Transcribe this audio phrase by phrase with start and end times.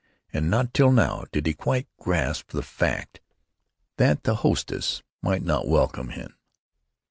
[0.33, 3.21] And not till now did he quite grasp the fact
[3.97, 6.39] that the hostess might not welcome him.